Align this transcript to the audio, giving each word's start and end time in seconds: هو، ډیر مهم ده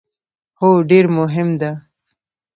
هو، 0.59 0.69
ډیر 0.89 1.05
مهم 1.17 1.49
ده 1.61 1.71